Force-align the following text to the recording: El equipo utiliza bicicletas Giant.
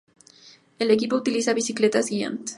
El 0.79 0.89
equipo 0.89 1.15
utiliza 1.15 1.53
bicicletas 1.53 2.07
Giant. 2.09 2.49